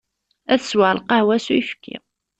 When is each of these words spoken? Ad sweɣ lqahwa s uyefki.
Ad 0.53 0.61
sweɣ 0.61 0.91
lqahwa 0.97 1.35
s 1.45 1.47
uyefki. 1.53 1.95